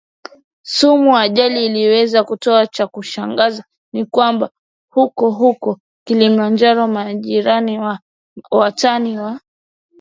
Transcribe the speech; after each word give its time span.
sumu 0.63 1.17
ajali 1.17 1.65
iliweza 1.65 2.23
kutokea 2.23 2.67
Cha 2.67 2.87
kushangaza 2.87 3.63
ni 3.93 4.05
kwamba 4.05 4.49
hukohuko 4.93 5.79
Kilimanjaro 6.07 6.87
majirani 6.87 7.77
na 7.77 7.99
watani 8.51 9.17
wa 9.19 9.39